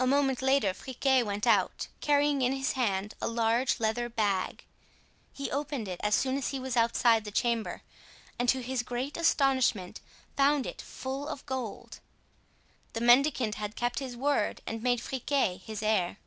[0.00, 4.64] A moment later Friquet went out, carrying in his hand a large leather bag;
[5.32, 7.82] he opened it as soon as he was outside the chamber
[8.36, 10.00] and to his great astonishment
[10.36, 12.00] found it full of gold.
[12.94, 16.18] The mendicant had kept his word and made Friquet his heir.